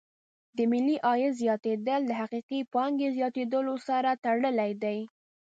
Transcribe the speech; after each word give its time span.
د 0.57 0.59
ملي 0.71 0.97
عاید 1.07 1.33
زیاتېدل 1.41 2.01
د 2.05 2.11
حقیقي 2.21 2.59
پانګې 2.73 3.09
زیاتیدلو 3.17 3.75
سره 3.87 4.09
تړلې 4.23 4.71
دي. 4.83 4.99